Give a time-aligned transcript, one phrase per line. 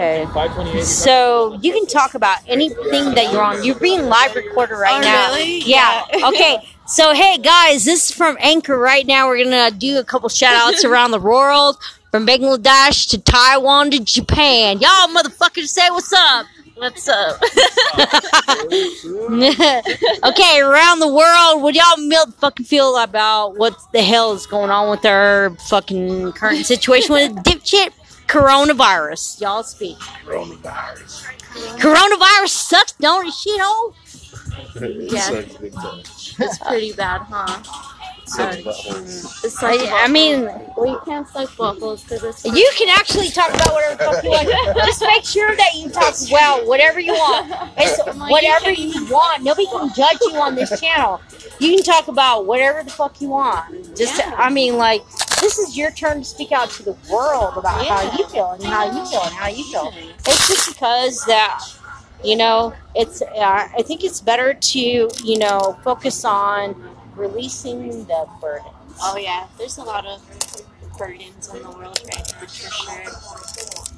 [0.00, 0.82] Okay.
[0.82, 3.62] So you can talk about anything that you're on.
[3.62, 5.28] You're being live recorded right Oh, now.
[5.34, 5.58] really?
[5.60, 6.04] Yeah.
[6.14, 6.28] Yeah.
[6.28, 6.58] okay.
[6.86, 9.28] So hey guys, this is from Anchor right now.
[9.28, 11.76] We're gonna do a couple shout outs around the world.
[12.10, 14.80] From Bangladesh to Taiwan to Japan.
[14.80, 16.46] Y'all motherfuckers say what's up.
[16.74, 17.40] What's up?
[20.24, 24.70] okay, around the world, what y'all mil- fucking feel about what the hell is going
[24.70, 27.90] on with our fucking current situation with dipshit
[28.30, 29.40] coronavirus?
[29.40, 29.98] Y'all speak.
[30.24, 31.24] Coronavirus.
[31.78, 33.94] Coronavirus sucks, don't it, shithole?
[35.12, 35.20] Yeah.
[35.20, 35.98] Sucks big time.
[36.00, 37.62] it's pretty bad, huh?
[38.26, 39.44] Sucks uh, buttholes.
[39.44, 40.44] It's like I, I mean,
[40.76, 44.22] well, you can't suck waffles because it's you can actually talk about whatever the fuck
[44.22, 44.76] you want.
[44.76, 47.52] Just make sure that you talk well, whatever you want.
[47.76, 47.98] It's
[48.30, 49.42] whatever you want.
[49.42, 51.20] Nobody can judge you on this channel.
[51.58, 53.96] You can talk about whatever the fuck you want.
[53.96, 54.34] Just, Yeah.
[54.38, 55.02] I mean, like,
[55.40, 58.62] this is your turn to speak out to the world about how you feel and
[58.62, 59.92] how you feel and how you feel.
[60.26, 61.64] It's just because that,
[62.22, 63.22] you know, it's.
[63.22, 66.74] Uh, I think it's better to, you know, focus on
[67.16, 68.70] releasing the burden.
[69.02, 70.20] Oh yeah, there's a lot of
[70.98, 73.89] burdens in the world right now for sure.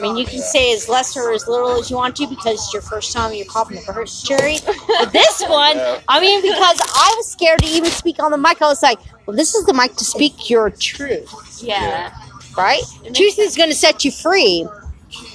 [0.00, 2.54] I mean, you can say as less or as little as you want to because
[2.54, 4.56] it's your first time you're popping the first cherry.
[4.64, 5.76] But this one,
[6.08, 8.98] I mean, because I was scared to even speak on the mic, I was like,
[9.26, 12.12] well, this is the mic to speak your truth, Yeah.
[12.56, 12.80] right?
[13.02, 14.66] makes Truth is going to set you free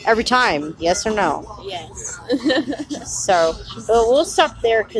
[0.08, 1.46] every time, yes or no?
[1.64, 2.20] Yes.
[3.06, 4.94] So, but we'll stop there because.